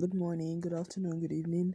[0.00, 1.74] Good morning, good afternoon, good evening.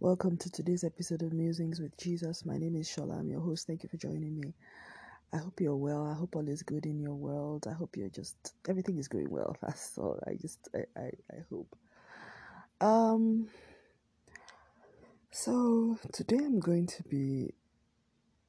[0.00, 2.44] Welcome to today's episode of Musings with Jesus.
[2.44, 3.20] My name is Shola.
[3.20, 3.68] I'm your host.
[3.68, 4.52] Thank you for joining me.
[5.32, 6.04] I hope you're well.
[6.04, 7.68] I hope all is good in your world.
[7.70, 8.34] I hope you're just
[8.68, 9.56] everything is going well.
[9.62, 10.18] That's all.
[10.26, 11.76] I just I, I, I hope.
[12.80, 13.46] Um
[15.30, 17.54] so today I'm going to be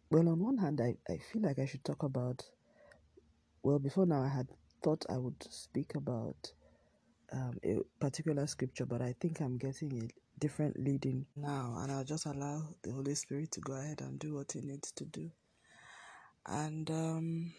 [0.09, 2.43] well on one hand I, I feel like I should talk about
[3.61, 4.47] well before now I had
[4.81, 6.51] thought I would speak about
[7.31, 12.03] um, a particular scripture, but I think I'm getting a different leading now, and I'll
[12.03, 15.31] just allow the Holy Spirit to go ahead and do what He needs to do.
[16.47, 17.53] And um,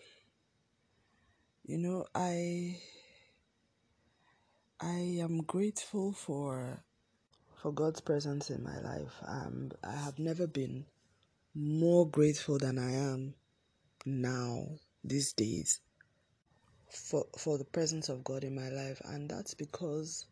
[1.64, 2.78] you know, I
[4.80, 6.82] I am grateful for
[7.62, 9.12] for God's presence in my life.
[9.26, 10.86] Um, I have never been
[11.54, 13.34] more grateful than I am
[14.06, 14.66] now
[15.04, 15.80] these days
[16.90, 20.26] for for the presence of God in my life, and that's because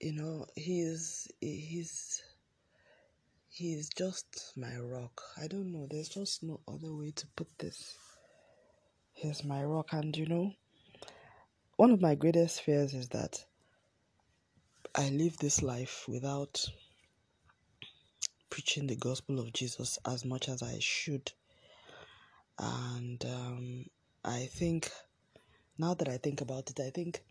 [0.00, 2.22] you know He's He's
[3.48, 5.22] He's just my rock.
[5.42, 5.86] I don't know.
[5.90, 7.96] There's just no other way to put this.
[9.14, 9.88] He's my rock.
[9.92, 10.52] And you know,
[11.76, 13.42] one of my greatest fears is that
[14.94, 16.66] I live this life without
[18.50, 21.32] preaching the gospel of Jesus as much as I should.
[22.58, 23.84] And um,
[24.24, 24.90] I think,
[25.78, 27.22] now that I think about it, I think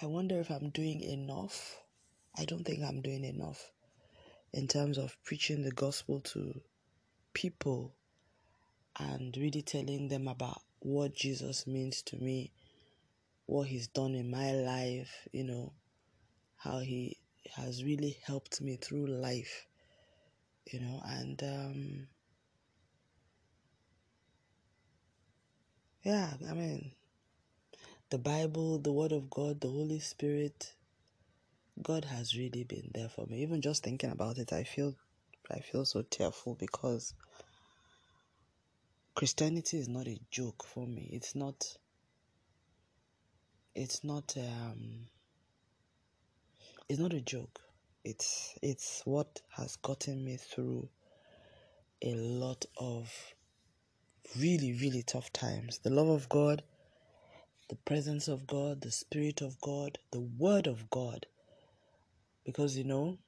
[0.00, 1.82] I wonder if I'm doing enough.
[2.36, 3.70] I don't think I'm doing enough
[4.52, 6.60] in terms of preaching the gospel to
[7.34, 7.94] people
[8.98, 12.52] and really telling them about what Jesus means to me,
[13.46, 15.72] what he's done in my life, you know,
[16.56, 17.18] how he
[17.56, 19.66] has really helped me through life,
[20.70, 22.08] you know, and um
[26.02, 26.92] yeah, I mean
[28.12, 30.74] the Bible, the word of God, the Holy Spirit,
[31.82, 33.40] God has really been there for me.
[33.40, 34.94] Even just thinking about it, I feel
[35.50, 37.14] I feel so tearful because
[39.14, 41.08] Christianity is not a joke for me.
[41.10, 41.78] It's not
[43.74, 45.06] it's not um
[46.90, 47.60] it's not a joke.
[48.04, 50.86] It's it's what has gotten me through
[52.02, 53.10] a lot of
[54.38, 55.78] really really tough times.
[55.78, 56.62] The love of God,
[57.68, 61.26] the presence of God, the spirit of God, the word of God.
[62.44, 63.18] Because you know,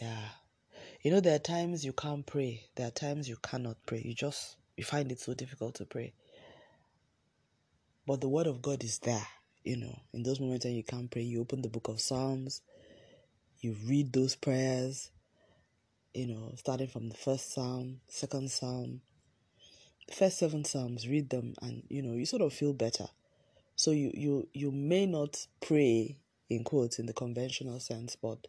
[0.00, 0.28] yeah.
[1.02, 2.64] You know there are times you can't pray.
[2.76, 4.02] There are times you cannot pray.
[4.04, 6.12] You just you find it so difficult to pray.
[8.06, 9.26] But the word of God is there,
[9.64, 10.00] you know.
[10.12, 12.62] In those moments when you can't pray, you open the book of Psalms,
[13.60, 15.10] you read those prayers,
[16.12, 19.00] you know, starting from the first psalm, second psalm,
[20.14, 23.06] first seven psalms, read them and you know, you sort of feel better.
[23.76, 26.16] So you you you may not pray
[26.50, 28.46] in quotes in the conventional sense, but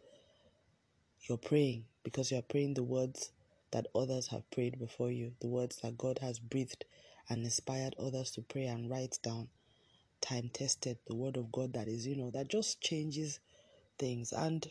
[1.22, 3.32] you're praying because you're praying the words
[3.70, 6.84] that others have prayed before you, the words that God has breathed
[7.28, 9.48] and inspired others to pray and write down,
[10.20, 13.40] time tested, the word of God that is, you know, that just changes
[13.98, 14.32] things.
[14.32, 14.66] And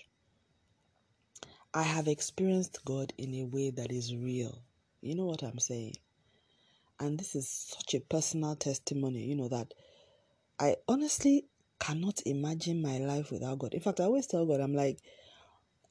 [1.73, 4.61] I have experienced God in a way that is real.
[5.01, 5.95] You know what I'm saying?
[7.03, 9.73] And this is such a personal testimony, you know, that
[10.57, 11.47] I honestly
[11.77, 13.73] cannot imagine my life without God.
[13.73, 14.99] In fact, I always tell God, I'm like,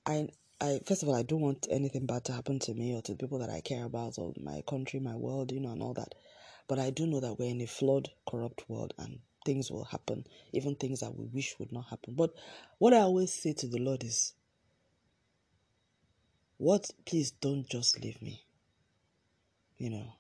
[0.07, 0.29] I,
[0.59, 3.13] I first of all, I don't want anything bad to happen to me or to
[3.13, 5.93] the people that I care about or my country, my world, you know, and all
[5.93, 6.15] that.
[6.67, 10.25] But I do know that we're in a flawed, corrupt world and things will happen,
[10.55, 12.15] even things that we wish would not happen.
[12.15, 12.31] But
[12.79, 14.33] what I always say to the Lord is,
[16.57, 18.47] what please don't just leave me
[19.77, 20.15] you know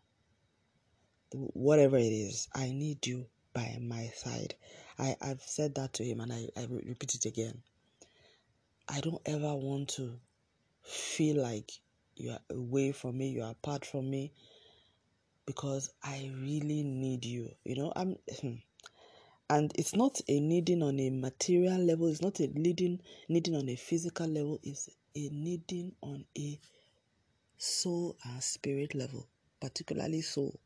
[1.35, 4.55] whatever it is i need you by my side.
[4.99, 7.63] I i've said that to him and i i repeat it again.
[8.89, 10.19] I don't ever want to
[10.83, 11.71] feel like
[12.17, 14.33] you are away from me you are apart from me
[15.47, 17.93] because i really need you you know?
[17.95, 18.17] I'm
[19.51, 23.69] and it's not a needing on a material level it's not a needing needing on
[23.69, 26.59] a physical level it's a needing on a
[27.59, 29.29] soul and spirit level,
[29.61, 30.59] particularly soul.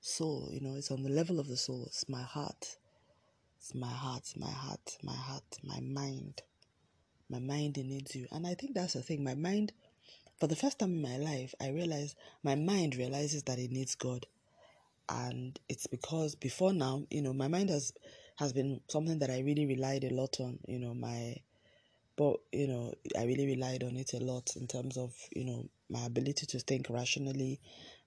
[0.00, 1.84] Soul, you know, it's on the level of the soul.
[1.86, 2.76] It's my heart.
[3.58, 6.42] It's my heart, my heart, my heart, my mind.
[7.28, 8.26] My mind needs you.
[8.32, 9.22] And I think that's the thing.
[9.24, 9.72] My mind,
[10.40, 13.94] for the first time in my life, I realized my mind realizes that it needs
[13.94, 14.26] God.
[15.08, 17.92] And it's because before now, you know, my mind has
[18.36, 20.58] has been something that I really relied a lot on.
[20.66, 21.36] You know, my
[22.18, 25.68] but you know i really relied on it a lot in terms of you know
[25.88, 27.60] my ability to think rationally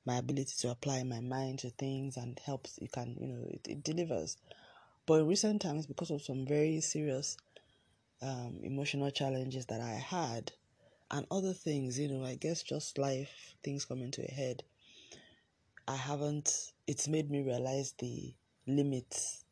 [0.06, 3.68] my ability to apply my mind to things and helps you can you know it,
[3.68, 4.38] it delivers
[5.06, 7.38] But in recent times, because of some very serious
[8.21, 10.53] um, emotional challenges that I had
[11.12, 14.63] and other things, you know, I guess just life, things coming to a head,
[15.88, 18.33] I haven't, it's made me realize the
[18.68, 19.44] limits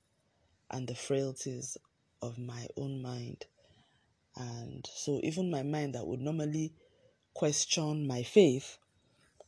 [0.72, 1.78] and the frailties
[2.22, 3.45] of my own mind.
[4.36, 6.74] And so, even my mind that would normally
[7.34, 8.78] question my faith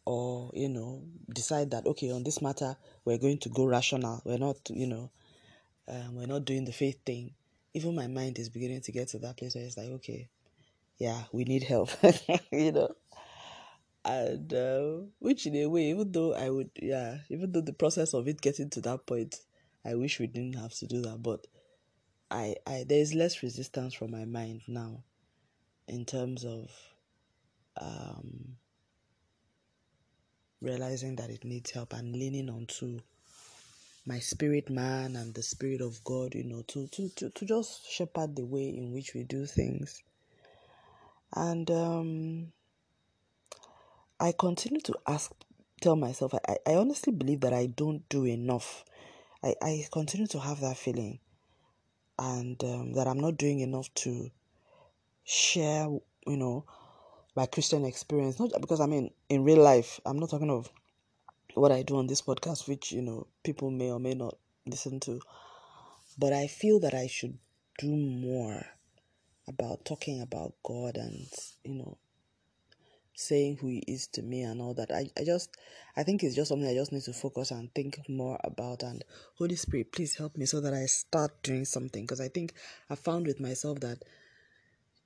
[0.06, 1.04] or, you know,
[1.34, 2.76] decide that, okay, on this matter,
[3.06, 5.12] we're going to go rational, we're not, you know,
[5.88, 7.34] um, we're not doing the faith thing,
[7.74, 10.30] even my mind is beginning to get to that place where it's like, okay,
[10.98, 11.90] yeah, we need help,
[12.52, 12.90] you know.
[14.04, 18.14] And uh, which, in a way, even though I would, yeah, even though the process
[18.14, 19.40] of it getting to that point,
[19.86, 21.46] I wish we didn't have to do that, but
[22.32, 25.04] I, I there is less resistance from my mind now,
[25.88, 26.72] in terms of
[27.80, 28.58] um,
[30.62, 33.00] realizing that it needs help and leaning onto
[34.06, 37.90] my spirit man and the spirit of God, you know, to, to, to, to just
[37.90, 40.02] shepherd the way in which we do things.
[41.36, 42.52] And um,
[44.20, 45.32] I continue to ask,
[45.82, 48.84] tell myself, I, I honestly believe that I don't do enough.
[49.44, 51.20] I, I continue to have that feeling
[52.20, 54.30] and um, that I'm not doing enough to
[55.24, 55.88] share,
[56.28, 56.66] you know,
[57.36, 58.40] my Christian experience.
[58.40, 60.70] Not because I mean, in real life, I'm not talking of
[61.54, 65.00] what I do on this podcast, which you know people may or may not listen
[65.02, 65.22] to.
[66.18, 67.38] But I feel that I should
[67.80, 68.66] do more
[69.48, 71.28] about talking about God and
[71.64, 71.98] you know
[73.14, 74.92] saying who he is to me and all that.
[74.92, 75.56] I, I just
[75.96, 79.04] I think it's just something I just need to focus and think more about and
[79.38, 82.54] Holy Spirit please help me so that I start doing something because I think
[82.90, 84.04] I found with myself that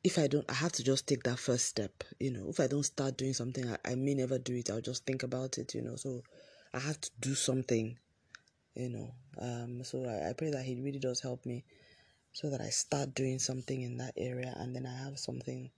[0.06, 2.46] if I don't I have to just take that first step, you know.
[2.48, 4.70] If I don't start doing something I, I may never do it.
[4.70, 5.96] I'll just think about it, you know.
[5.96, 6.22] So
[6.76, 7.98] I have to do something,
[8.76, 9.16] you know.
[9.40, 11.66] Um, so I, I pray that He really does help me
[12.34, 15.72] so that I start doing something in that area and then I have something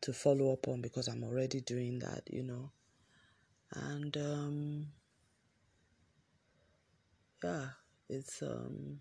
[0.00, 2.70] to follow up on because I'm already doing that, you know.
[3.74, 4.86] And um,
[7.44, 7.66] yeah,
[8.08, 9.00] it's um,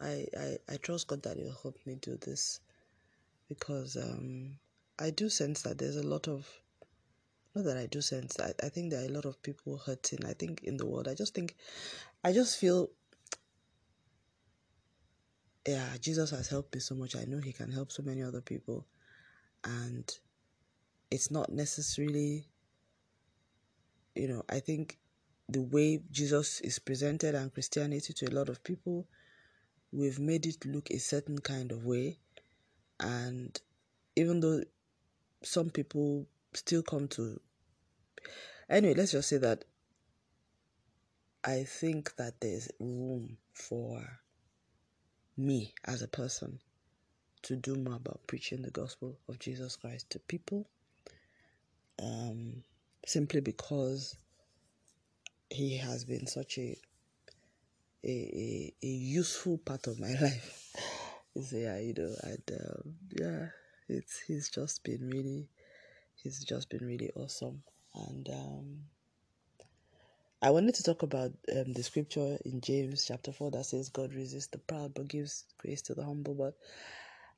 [0.00, 2.60] I, I I trust God that He'll help me do this
[3.48, 4.58] because um,
[4.98, 6.46] I do sense that there's a lot of
[7.56, 8.38] not that I do sense.
[8.38, 10.26] I, I think there are a lot of people hurting.
[10.26, 11.56] I think in the world, I just think,
[12.22, 12.90] I just feel,
[15.66, 17.16] yeah, Jesus has helped me so much.
[17.16, 18.86] I know He can help so many other people,
[19.64, 20.14] and
[21.10, 22.46] it's not necessarily,
[24.14, 24.98] you know, I think
[25.48, 29.06] the way Jesus is presented and Christianity to a lot of people,
[29.92, 32.18] we've made it look a certain kind of way,
[33.00, 33.60] and
[34.16, 34.62] even though
[35.42, 37.40] some people still come to
[38.68, 39.64] Anyway, let's just say that
[41.44, 44.02] I think that there's room for
[45.36, 46.58] me as a person
[47.42, 50.66] to do more about preaching the gospel of Jesus Christ to people.
[52.02, 52.64] Um,
[53.06, 54.16] simply because
[55.48, 56.76] he has been such a
[58.06, 60.72] a, a, a useful part of my life.
[61.42, 63.46] so yeah, you know, and um, yeah,
[63.88, 65.48] it's he's just been really,
[66.14, 67.62] he's just been really awesome
[67.94, 68.78] and um,
[70.42, 74.14] I wanted to talk about um, the scripture in James chapter 4 that says, God
[74.14, 76.34] resists the proud but gives grace to the humble.
[76.34, 76.54] But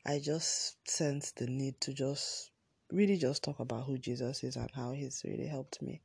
[0.05, 2.51] I just sense the need to just
[2.91, 6.03] really just talk about who Jesus is and how he's really helped me.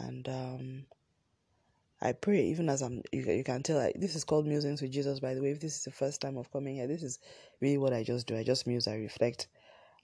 [0.00, 0.86] And um,
[2.04, 4.92] I pray, even as I'm, you, you can tell, like, this is called Musings with
[4.92, 5.52] Jesus, by the way.
[5.52, 7.18] If this is the first time of coming here, this is
[7.62, 8.36] really what I just do.
[8.36, 9.48] I just muse, I reflect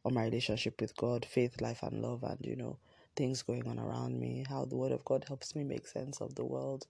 [0.07, 2.78] on my relationship with God, faith, life, and love, and, you know,
[3.16, 6.35] things going on around me, how the Word of God helps me make sense of
[6.37, 6.87] the world,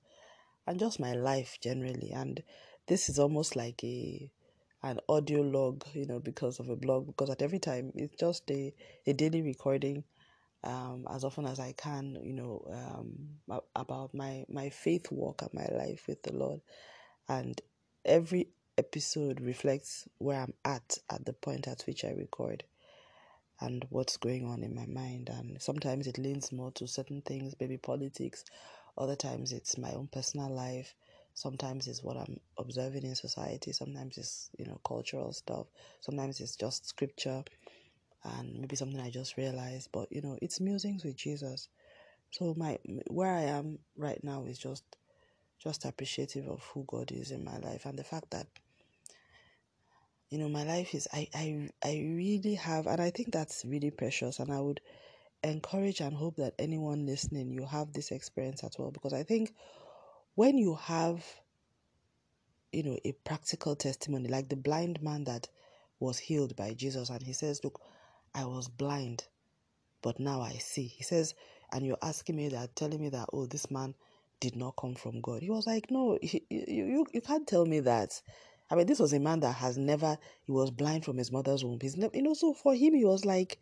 [0.67, 2.13] and just my life generally.
[2.13, 2.41] And
[2.87, 4.31] this is almost like a
[4.83, 8.51] an audio log, you know, because of a blog, because at every time it's just
[8.51, 8.73] a,
[9.07, 10.05] a daily recording
[10.65, 15.55] um, as often as I can, you know, um, about my, my faith walk and
[15.55, 16.61] my life with the Lord.
[17.29, 17.61] And
[18.05, 22.65] every episode reflects where I'm at at the point at which I record
[23.61, 25.29] and what's going on in my mind.
[25.29, 28.45] And sometimes it leans more to certain things, maybe politics.
[28.97, 30.95] Other times it's my own personal life.
[31.35, 33.73] Sometimes it's what I'm observing in society.
[33.73, 35.67] Sometimes it's, you know, cultural stuff.
[36.01, 37.45] Sometimes it's just scripture
[38.25, 39.91] and maybe something I just realized.
[39.93, 41.69] But, you know, it's musings with Jesus.
[42.31, 44.85] So my where I am right now is just
[45.59, 48.47] just appreciative of who God is in my life and the fact that
[50.31, 53.91] you know my life is I, I i really have and i think that's really
[53.91, 54.81] precious and i would
[55.43, 59.53] encourage and hope that anyone listening you have this experience as well because i think
[60.37, 61.23] when you have
[62.73, 65.49] you know, a practical testimony, like the blind man that
[65.99, 67.11] was healed by Jesus.
[67.11, 67.81] And he says, Look,
[68.35, 69.25] I was blind,
[70.03, 70.87] but now I see.
[70.87, 71.35] He says,
[71.73, 73.95] and you're asking me that, telling me that, oh, this man
[74.41, 75.43] did not come from God.
[75.43, 78.21] He was like, no, you, you, you can't tell me that.
[78.71, 81.65] I mean, this was a man that has never, he was blind from his mother's
[81.65, 81.79] womb.
[81.81, 83.59] He's you know, so for him, he was like,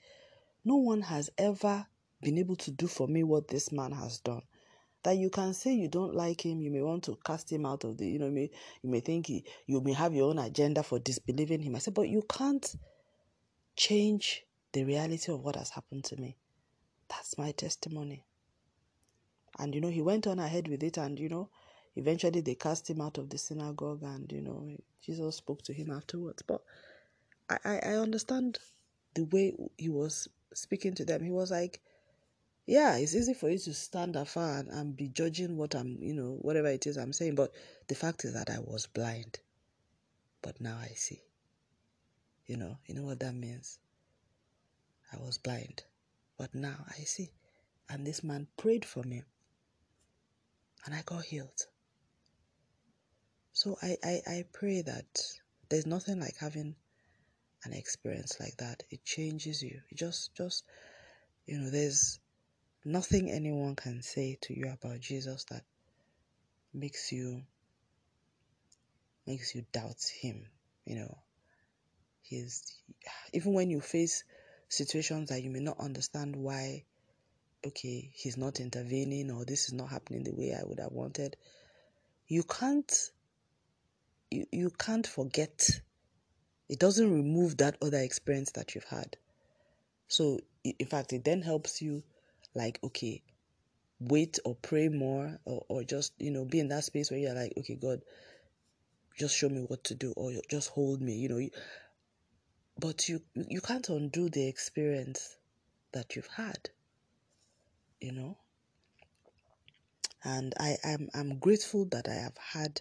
[0.64, 1.86] no one has ever
[2.20, 4.42] been able to do for me what this man has done.
[5.04, 7.84] That you can say you don't like him, you may want to cast him out
[7.84, 8.50] of the, you know, you may,
[8.82, 11.76] you may think he, you may have your own agenda for disbelieving him.
[11.76, 12.76] I said, but you can't
[13.76, 16.36] change the reality of what has happened to me.
[17.08, 18.24] That's my testimony.
[19.58, 21.48] And you know, he went on ahead with it, and you know,
[21.96, 24.68] eventually they cast him out of the synagogue, and you know,
[25.00, 26.42] Jesus spoke to him afterwards.
[26.42, 26.62] But
[27.48, 28.58] I, I, I understand
[29.14, 31.22] the way he was speaking to them.
[31.24, 31.80] He was like,
[32.66, 36.12] yeah, it's easy for you to stand afar and, and be judging what I'm, you
[36.12, 37.34] know, whatever it is I'm saying.
[37.34, 37.52] But
[37.88, 39.40] the fact is that I was blind,
[40.42, 41.22] but now I see.
[42.46, 43.78] You know, you know what that means?
[45.12, 45.84] I was blind,
[46.36, 47.30] but now I see.
[47.88, 49.22] And this man prayed for me.
[50.84, 51.66] And I got healed.
[53.52, 55.20] So I, I, I pray that
[55.68, 56.76] there's nothing like having
[57.64, 58.82] an experience like that.
[58.90, 59.80] It changes you.
[59.90, 60.64] It just just
[61.46, 62.20] you know, there's
[62.84, 65.62] nothing anyone can say to you about Jesus that
[66.72, 67.42] makes you
[69.26, 70.46] makes you doubt him,
[70.84, 71.18] you know.
[72.22, 72.76] He's
[73.32, 74.24] even when you face
[74.68, 76.84] situations that you may not understand why
[77.66, 81.36] okay he's not intervening or this is not happening the way i would have wanted.
[82.26, 83.10] You can't
[84.30, 85.80] you, you can't forget.
[86.68, 89.16] It doesn't remove that other experience that you've had.
[90.06, 92.02] So in fact it then helps you
[92.54, 93.22] like okay
[94.00, 97.34] wait or pray more or, or just you know be in that space where you're
[97.34, 98.00] like okay god
[99.18, 101.40] just show me what to do or just hold me you know
[102.78, 105.36] but you you can't undo the experience
[105.92, 106.70] that you've had
[108.00, 108.36] you know?
[110.24, 112.80] And i i'm, I'm grateful that i have had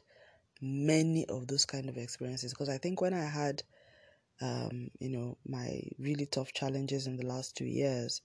[0.62, 3.64] many of those kind of experiences because i think when i had
[4.42, 8.22] um, you know my really tough challenges in the last two years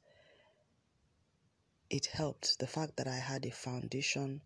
[1.90, 2.58] it helped.
[2.58, 4.40] The fact that i had a foundation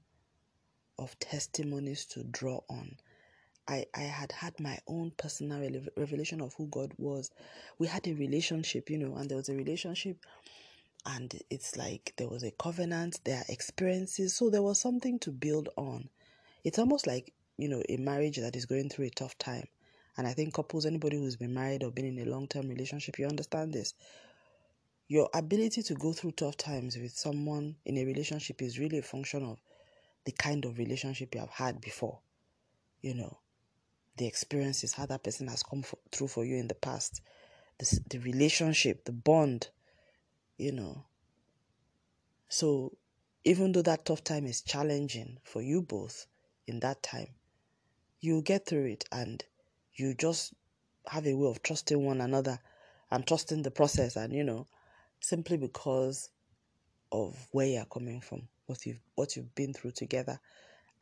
[0.98, 2.96] of testimonies to draw on
[3.68, 7.30] I, I had had my own personal revelation of who God was.
[7.78, 10.18] We had a relationship, you know, and there was a relationship,
[11.04, 15.30] and it's like there was a covenant, there are experiences, so there was something to
[15.30, 16.08] build on.
[16.64, 19.66] It's almost like, you know, a marriage that is going through a tough time.
[20.16, 23.18] And I think couples, anybody who's been married or been in a long term relationship,
[23.18, 23.94] you understand this.
[25.08, 29.02] Your ability to go through tough times with someone in a relationship is really a
[29.02, 29.58] function of
[30.24, 32.18] the kind of relationship you have had before.
[33.02, 33.38] You know,
[34.16, 37.20] the experiences, how that person has come for, through for you in the past,
[37.78, 39.68] the, the relationship, the bond,
[40.56, 41.04] you know.
[42.48, 42.96] So,
[43.44, 46.26] even though that tough time is challenging for you both
[46.66, 47.28] in that time,
[48.20, 49.44] you get through it and
[49.94, 50.54] you just
[51.06, 52.58] have a way of trusting one another
[53.10, 54.66] and trusting the process and you know
[55.20, 56.30] simply because
[57.12, 60.40] of where you're coming from what you've what you've been through together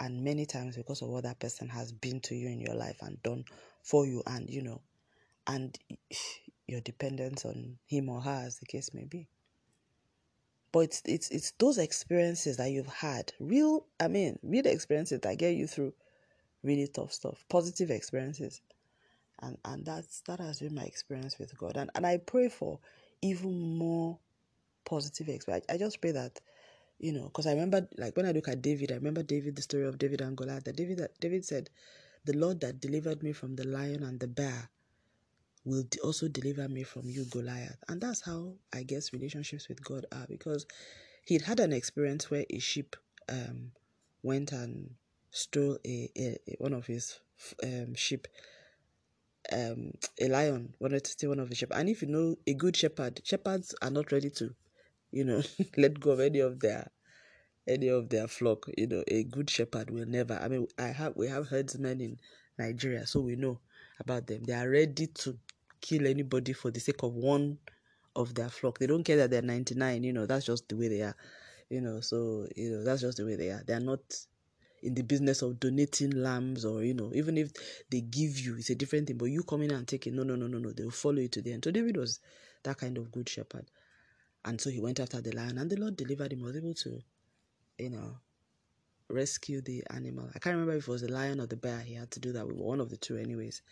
[0.00, 2.98] and many times because of what that person has been to you in your life
[3.02, 3.44] and done
[3.82, 4.80] for you and you know
[5.46, 5.78] and
[6.66, 9.28] your dependence on him or her as the case may be.
[10.72, 15.38] But it's it's it's those experiences that you've had real i mean real experiences that
[15.38, 15.92] get you through
[16.62, 18.60] really tough stuff positive experiences.
[19.40, 21.76] And and that's that has been my experience with god.
[21.76, 22.78] And and i pray for
[23.22, 24.18] even more
[24.84, 25.64] positive experience.
[25.68, 26.40] I just pray that
[27.04, 29.62] you know, because I remember, like when I look at David, I remember David, the
[29.62, 30.64] story of David and Goliath.
[30.64, 31.68] That David, David said,
[32.24, 34.70] "The Lord that delivered me from the lion and the bear
[35.66, 40.06] will also deliver me from you, Goliath." And that's how I guess relationships with God
[40.12, 40.64] are, because
[41.26, 42.96] he'd had an experience where a sheep
[43.28, 43.72] um,
[44.22, 44.94] went and
[45.30, 47.20] stole a, a, a one of his
[47.62, 48.26] um, sheep.
[49.52, 49.92] Um,
[50.22, 52.74] a lion wanted to steal one of the sheep, and if you know a good
[52.74, 54.54] shepherd, shepherds are not ready to
[55.14, 55.42] you know,
[55.76, 56.90] let go of any of their
[57.66, 58.66] any of their flock.
[58.76, 60.34] You know, a good shepherd will never.
[60.40, 62.18] I mean, I have we have herdsmen in
[62.58, 63.60] Nigeria, so we know
[64.00, 64.44] about them.
[64.44, 65.38] They are ready to
[65.80, 67.58] kill anybody for the sake of one
[68.16, 68.78] of their flock.
[68.78, 70.04] They don't care that they're ninety nine.
[70.04, 71.16] You know, that's just the way they are.
[71.70, 73.62] You know, so you know that's just the way they are.
[73.66, 74.00] They are not
[74.82, 77.50] in the business of donating lambs or you know even if
[77.90, 80.22] they give you it's a different thing but you come in and take it no
[80.22, 82.20] no no no no they'll follow you to the end so david was
[82.64, 83.64] that kind of good shepherd
[84.44, 87.00] and so he went after the lion, and the Lord delivered him, was able to,
[87.78, 88.16] you know,
[89.08, 90.28] rescue the animal.
[90.34, 91.80] I can't remember if it was the lion or the bear.
[91.80, 93.62] He had to do that with one of the two, anyways.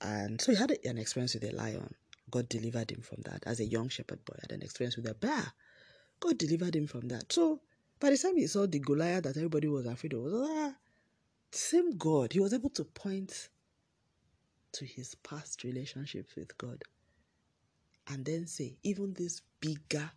[0.00, 1.94] And so he had an experience with a lion.
[2.30, 3.42] God delivered him from that.
[3.46, 5.52] As a young shepherd boy, had an experience with a bear.
[6.20, 7.32] God delivered him from that.
[7.32, 7.60] So
[7.98, 10.74] by the time he saw the Goliath that everybody was afraid of, was ah,
[11.50, 12.32] same God.
[12.32, 13.48] He was able to point
[14.72, 16.84] to his past relationships with God
[18.06, 20.10] and then say, even this bigger,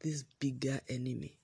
[0.00, 1.38] this bigger enemy,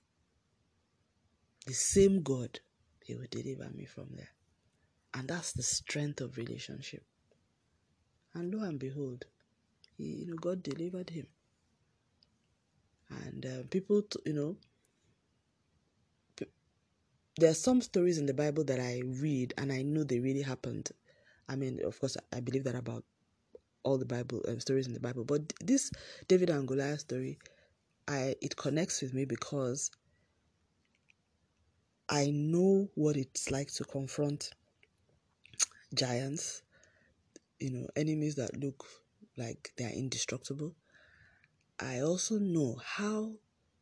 [1.65, 2.59] the same God,
[3.03, 4.29] he will deliver me from there.
[5.13, 7.03] And that's the strength of relationship.
[8.33, 9.25] And lo and behold,
[9.97, 11.27] he, you know, God delivered him.
[13.09, 14.57] And uh, people, you know,
[17.37, 20.41] there are some stories in the Bible that I read and I know they really
[20.41, 20.91] happened.
[21.49, 23.03] I mean, of course, I believe that about
[23.83, 25.91] all the Bible uh, stories in the Bible, but this
[26.27, 27.37] David and Goliath story,
[28.07, 29.91] I it connects with me because
[32.07, 34.51] I know what it's like to confront
[35.93, 36.61] giants,
[37.59, 38.85] you know, enemies that look
[39.37, 40.75] like they are indestructible.
[41.79, 43.33] I also know how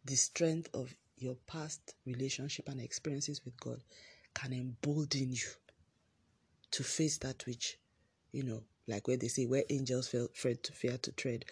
[0.06, 3.82] the strength of your past relationship and experiences with God
[4.34, 5.48] can embolden you
[6.72, 7.77] to face that which,
[8.32, 11.46] you know, like where they say where angels felt afraid to fear to tread.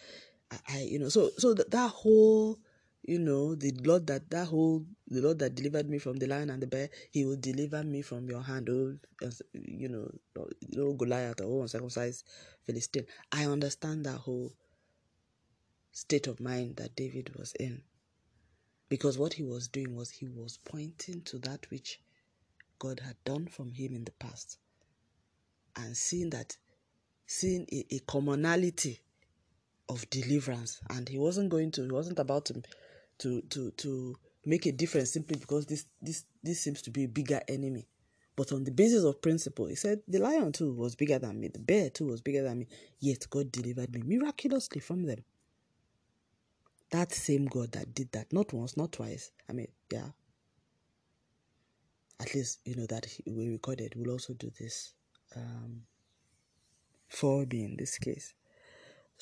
[0.67, 2.59] I, you know, so so that, that whole
[3.03, 6.49] you know the lord that that whole the lord that delivered me from the lion
[6.49, 8.95] and the bear he will deliver me from your hand oh
[9.53, 10.11] you know
[10.77, 12.25] oh goliath or uncircumcised
[12.63, 13.05] philistine.
[13.31, 14.53] I understand that whole
[15.91, 17.81] state of mind that david was in.
[18.87, 22.01] Because what he was doing was he was pointing to that which
[22.77, 24.57] God had done from him in the past
[25.77, 26.57] and seeing that,
[27.25, 28.99] seeing a, a commonality
[29.91, 30.81] of deliverance.
[30.89, 32.61] And he wasn't going to, he wasn't about to,
[33.19, 37.07] to, to, to make a difference simply because this, this, this seems to be a
[37.07, 37.87] bigger enemy.
[38.35, 41.49] But on the basis of principle, he said, the lion too was bigger than me,
[41.49, 42.67] the bear too was bigger than me,
[42.99, 45.23] yet God delivered me miraculously from them
[46.91, 49.31] that same God that did that, not once, not twice.
[49.49, 50.09] I mean, yeah.
[52.19, 54.93] At least, you know, that we recorded will also do this
[55.35, 55.81] um,
[57.07, 58.33] for me in this case.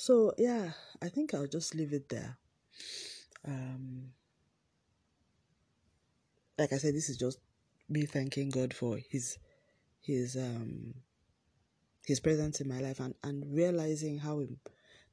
[0.06, 2.38] So, yeah, I think I'll just leave it there.
[3.46, 4.14] Um,
[6.58, 7.40] like I said, this is just
[7.88, 9.38] me thanking God for his
[10.02, 10.96] his um
[12.06, 14.44] his presence in my life and, and realizing how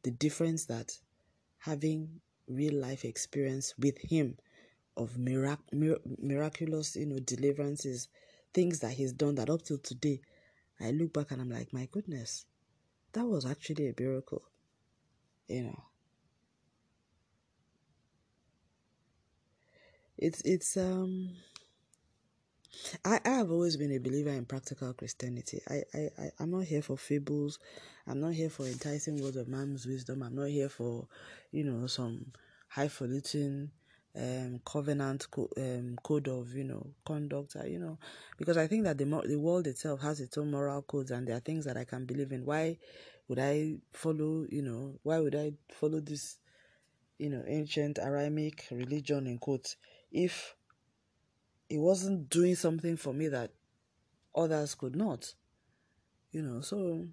[0.03, 0.99] the difference that
[1.59, 4.37] having real life experience with him
[4.97, 8.09] of mirac- mir- miraculous you know deliverances
[8.55, 10.21] things that he's done that up till today
[10.81, 12.47] i look back and i'm like my goodness
[13.13, 14.43] that was actually a miracle
[15.49, 15.83] you know
[20.19, 21.31] it's it's um
[23.05, 25.61] I, I have always been a believer in practical Christianity.
[25.69, 27.59] I, I, I, I'm not here for fables.
[28.07, 30.23] I'm not here for enticing words of man's wisdom.
[30.23, 31.07] I'm not here for,
[31.53, 32.33] you know, some
[32.69, 33.71] highfalutin
[34.17, 37.99] um, covenant co- um, code of, you know, conduct, you know,
[38.39, 41.37] because I think that the, the world itself has its own moral codes and there
[41.37, 42.45] are things that I can believe in.
[42.45, 42.79] Why
[43.29, 46.39] would I follow, you know, why would I follow this,
[47.19, 49.77] you know, ancient Aramaic religion in quotes
[50.13, 50.55] if
[51.69, 53.51] it wasn't doing something for me that
[54.35, 55.35] others could not.
[56.31, 57.09] You know, so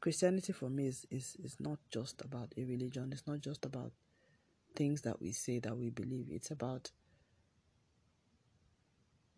[0.00, 3.92] Christianity for me is, is, is not just about a religion, it's not just about
[4.74, 6.90] things that we say that we believe, it's about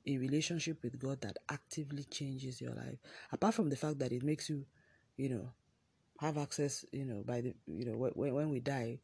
[0.09, 2.99] a relationship with God that actively changes your life.
[3.31, 4.65] Apart from the fact that it makes you,
[5.17, 5.51] you know,
[6.19, 8.99] have access, you know, by the, you know, when, when we die,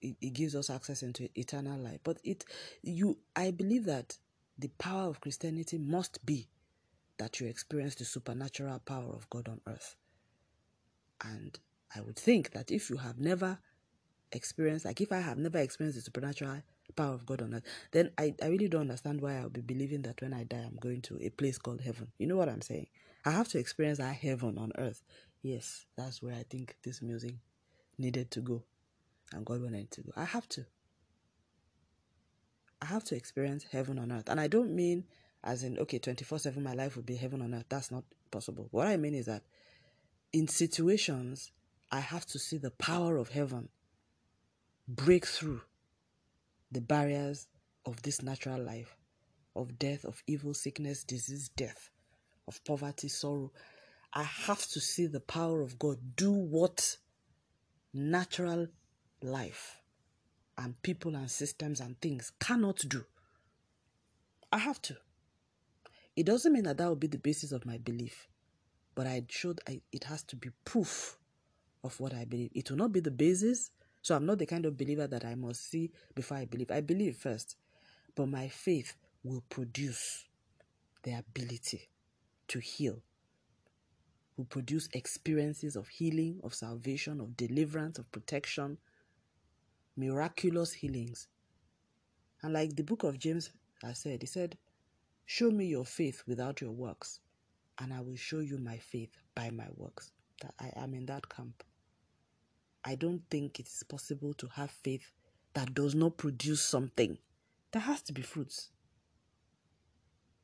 [0.00, 1.98] it, it gives us access into eternal life.
[2.04, 2.44] But it,
[2.82, 4.16] you, I believe that
[4.58, 6.48] the power of Christianity must be
[7.18, 9.96] that you experience the supernatural power of God on earth.
[11.24, 11.58] And
[11.94, 13.58] I would think that if you have never
[14.30, 16.62] experienced, like if I have never experienced the supernatural
[16.94, 20.02] power of God on earth, then I, I really don't understand why I'll be believing
[20.02, 22.08] that when I die, I'm going to a place called heaven.
[22.18, 22.86] You know what I'm saying?
[23.24, 25.02] I have to experience that heaven on earth.
[25.42, 27.34] Yes, that's where I think this music
[27.98, 28.64] needed to go
[29.32, 30.12] and God wanted to go.
[30.16, 30.64] I have to.
[32.80, 34.28] I have to experience heaven on earth.
[34.28, 35.04] And I don't mean
[35.44, 37.66] as in, okay, 24 7, my life will be heaven on earth.
[37.68, 38.68] That's not possible.
[38.70, 39.42] What I mean is that
[40.32, 41.52] in situations,
[41.90, 43.68] I have to see the power of heaven
[44.86, 45.62] break through
[46.70, 47.46] the barriers
[47.86, 48.96] of this natural life,
[49.56, 51.90] of death, of evil, sickness, disease, death,
[52.46, 53.52] of poverty, sorrow.
[54.12, 56.96] I have to see the power of God do what
[57.92, 58.68] natural
[59.22, 59.78] life
[60.56, 63.04] and people and systems and things cannot do.
[64.52, 64.96] I have to.
[66.16, 68.28] It doesn't mean that that will be the basis of my belief,
[68.94, 71.16] but I showed I, it has to be proof
[71.84, 72.50] of what I believe.
[72.54, 73.70] It will not be the basis.
[74.02, 76.70] So I'm not the kind of believer that I must see before I believe.
[76.70, 77.56] I believe first,
[78.14, 80.24] but my faith will produce
[81.02, 81.88] the ability
[82.48, 83.02] to heal,
[84.36, 88.78] will produce experiences of healing, of salvation, of deliverance, of protection,
[89.96, 91.28] miraculous healings.
[92.42, 93.50] And like the book of James
[93.82, 94.56] has said, he said,
[95.26, 97.20] Show me your faith without your works,
[97.78, 100.12] and I will show you my faith by my works.
[100.40, 101.64] That I am in that camp.
[102.84, 105.10] I don't think it is possible to have faith
[105.54, 107.18] that does not produce something.
[107.72, 108.70] There has to be fruits.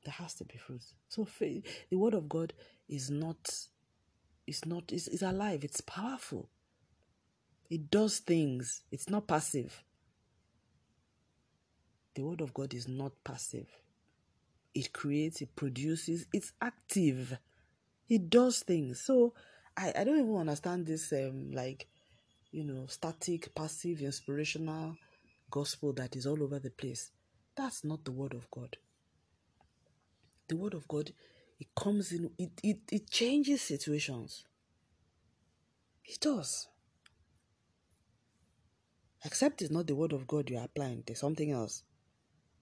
[0.04, 0.94] There has to be fruits.
[1.08, 2.52] So faith, the word of God
[2.88, 3.52] is not
[4.46, 6.50] is not is, is alive, it's powerful.
[7.70, 8.82] It does things.
[8.92, 9.82] It's not passive.
[12.14, 13.66] The word of God is not passive.
[14.74, 17.38] It creates, it produces, it's active.
[18.08, 19.00] It does things.
[19.00, 19.34] So
[19.76, 21.88] I, I don't even understand this um like
[22.54, 24.96] you know, static, passive, inspirational
[25.50, 27.10] gospel that is all over the place.
[27.56, 28.76] That's not the word of God.
[30.48, 31.10] The word of God,
[31.58, 34.44] it comes in, it, it, it changes situations.
[36.04, 36.68] It does.
[39.24, 41.82] Except it's not the word of God you're applying, there's something else.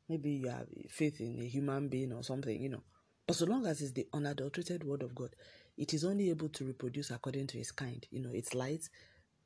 [0.09, 2.83] Maybe you have faith in a human being or something, you know.
[3.26, 5.37] But so long as it's the unadulterated word of God,
[5.76, 8.07] it is only able to reproduce according to its kind.
[8.11, 8.88] You know, it's light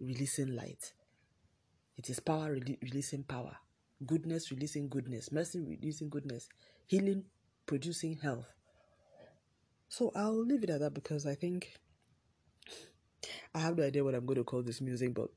[0.01, 0.93] releasing light.
[1.97, 3.57] It is power re- releasing power.
[4.05, 5.33] Goodness releasing goodness.
[5.33, 6.49] Mercy releasing goodness.
[6.87, 7.25] Healing
[7.67, 8.47] producing health.
[9.89, 11.73] So I'll leave it at that because I think
[13.55, 15.29] I have no idea what I'm going to call this music, but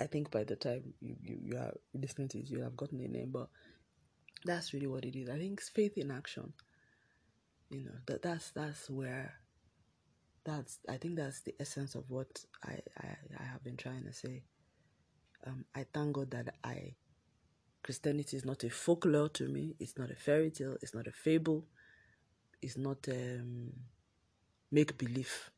[0.00, 3.00] I think by the time you, you, you are listening to it, you'll have gotten
[3.00, 3.30] a name.
[3.32, 3.48] But
[4.44, 5.28] that's really what it is.
[5.28, 6.52] I think it's faith in action.
[7.70, 9.34] You know, that that's that's where
[10.44, 14.12] that's I think that's the essence of what I, I, I have been trying to
[14.12, 14.42] say.
[15.46, 16.94] Um, I thank God that I
[17.82, 19.74] Christianity is not a folklore to me.
[19.80, 20.76] It's not a fairy tale.
[20.82, 21.64] It's not a fable.
[22.60, 23.72] It's not um,
[24.70, 25.50] make believe.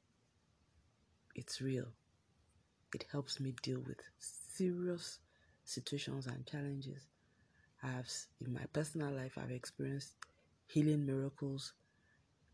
[1.35, 1.89] It's real.
[2.95, 5.19] It helps me deal with serious
[5.65, 7.09] situations and challenges.
[7.83, 8.09] I have
[8.41, 9.37] in my personal life.
[9.37, 10.15] I've experienced
[10.67, 11.75] healing miracles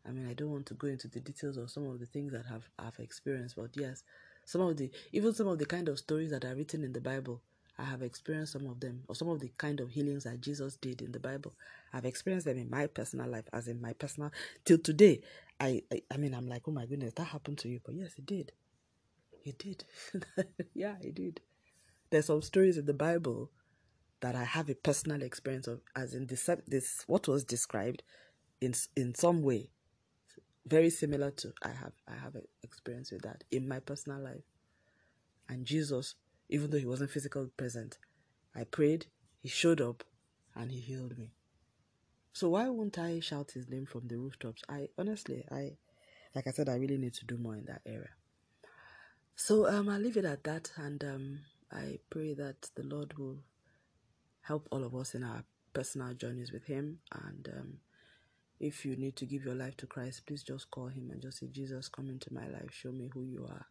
[0.07, 2.33] I mean, I don't want to go into the details of some of the things
[2.33, 4.03] that have I've experienced, but yes,
[4.45, 7.01] some of the even some of the kind of stories that are written in the
[7.01, 7.43] Bible,
[7.79, 10.77] I have experienced some of them, or some of the kind of healings that Jesus
[10.77, 11.55] did in the Bible.
[11.93, 14.33] I've experienced them in my personal life, as in my personal
[14.65, 15.21] till today.
[15.59, 18.15] I, I, I mean, I'm like, oh my goodness, that happened to you, but yes,
[18.17, 18.53] it did.
[19.45, 19.85] It did.
[20.75, 21.41] yeah, it did.
[22.11, 23.51] There's some stories in the Bible
[24.21, 28.03] that I have a personal experience of, as in this, this what was described,
[28.61, 29.71] in in some way
[30.67, 34.45] very similar to I have I have an experience with that in my personal life.
[35.49, 36.15] And Jesus,
[36.49, 37.99] even though he wasn't physically present,
[38.55, 39.07] I prayed,
[39.41, 40.05] he showed up
[40.55, 41.33] and he healed me.
[42.33, 44.63] So why won't I shout his name from the rooftops?
[44.69, 45.77] I honestly I
[46.35, 48.11] like I said I really need to do more in that area.
[49.35, 51.41] So um I'll leave it at that and um
[51.73, 53.39] I pray that the Lord will
[54.43, 57.79] help all of us in our personal journeys with him and um
[58.61, 61.39] if you need to give your life to Christ, please just call Him and just
[61.39, 62.71] say, Jesus, come into my life.
[62.71, 63.67] Show me who you are.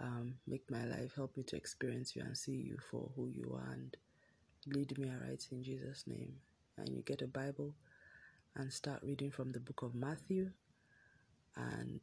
[0.00, 3.52] Um, make my life, help me to experience you and see you for who you
[3.54, 3.94] are and
[4.66, 6.32] lead me aright in Jesus' name.
[6.78, 7.74] And you get a Bible
[8.56, 10.50] and start reading from the book of Matthew
[11.56, 12.00] and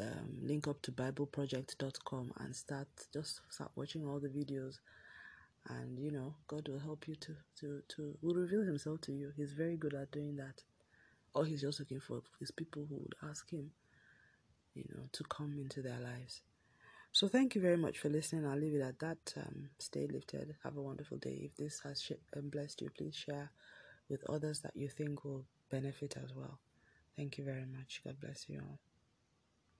[0.00, 4.78] um, link up to BibleProject.com and start just start watching all the videos.
[5.68, 9.32] And you know, God will help you to to to will reveal Himself to you.
[9.36, 10.62] He's very good at doing that
[11.36, 13.70] all he's just looking for is people who would ask him,
[14.74, 16.40] you know, to come into their lives.
[17.12, 18.46] So thank you very much for listening.
[18.46, 19.34] I'll leave it at that.
[19.36, 20.54] Um, stay lifted.
[20.64, 21.40] Have a wonderful day.
[21.44, 23.50] If this has um, blessed you, please share
[24.08, 26.58] with others that you think will benefit as well.
[27.16, 28.00] Thank you very much.
[28.04, 28.78] God bless you all.